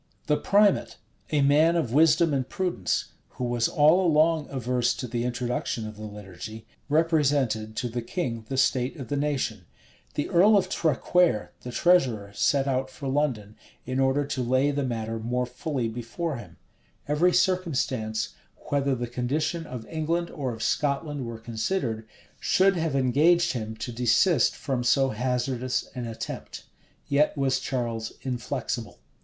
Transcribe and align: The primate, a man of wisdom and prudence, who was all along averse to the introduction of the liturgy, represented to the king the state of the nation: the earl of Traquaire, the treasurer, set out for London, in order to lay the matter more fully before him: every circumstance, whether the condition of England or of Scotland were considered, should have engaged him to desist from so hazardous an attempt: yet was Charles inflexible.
The 0.25 0.35
primate, 0.35 0.97
a 1.29 1.43
man 1.43 1.75
of 1.75 1.93
wisdom 1.93 2.33
and 2.33 2.49
prudence, 2.49 3.09
who 3.37 3.43
was 3.43 3.67
all 3.67 4.03
along 4.03 4.49
averse 4.49 4.95
to 4.95 5.07
the 5.07 5.23
introduction 5.25 5.87
of 5.87 5.95
the 5.95 6.07
liturgy, 6.07 6.65
represented 6.89 7.75
to 7.75 7.87
the 7.87 8.01
king 8.01 8.43
the 8.49 8.57
state 8.57 8.95
of 8.99 9.09
the 9.09 9.15
nation: 9.15 9.65
the 10.15 10.27
earl 10.31 10.57
of 10.57 10.69
Traquaire, 10.69 11.51
the 11.61 11.71
treasurer, 11.71 12.31
set 12.33 12.67
out 12.67 12.89
for 12.89 13.07
London, 13.07 13.55
in 13.85 13.99
order 13.99 14.25
to 14.25 14.41
lay 14.41 14.71
the 14.71 14.81
matter 14.81 15.19
more 15.19 15.45
fully 15.45 15.87
before 15.87 16.37
him: 16.37 16.57
every 17.07 17.31
circumstance, 17.31 18.29
whether 18.71 18.95
the 18.95 19.05
condition 19.05 19.67
of 19.67 19.85
England 19.85 20.31
or 20.31 20.51
of 20.51 20.63
Scotland 20.63 21.27
were 21.27 21.37
considered, 21.37 22.07
should 22.39 22.75
have 22.75 22.95
engaged 22.95 23.53
him 23.53 23.75
to 23.75 23.91
desist 23.91 24.55
from 24.55 24.83
so 24.83 25.09
hazardous 25.09 25.91
an 25.93 26.07
attempt: 26.07 26.63
yet 27.07 27.37
was 27.37 27.59
Charles 27.59 28.13
inflexible. 28.23 28.97